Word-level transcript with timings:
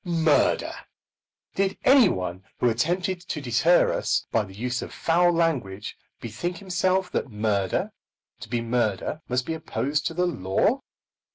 Murder! 0.03 0.73
Did 1.53 1.77
any 1.83 2.09
one 2.09 2.43
who 2.57 2.67
attempted 2.67 3.19
to 3.21 3.39
deter 3.39 3.93
us 3.93 4.25
by 4.31 4.43
the 4.45 4.55
use 4.55 4.81
of 4.81 4.91
foul 4.91 5.31
language, 5.31 5.95
bethink 6.19 6.57
himself 6.57 7.11
that 7.11 7.29
murder, 7.29 7.91
to 8.39 8.49
be 8.49 8.61
murder, 8.61 9.21
must 9.29 9.45
be 9.45 9.53
opposed 9.53 10.07
to 10.07 10.15
the 10.15 10.25
law? 10.25 10.81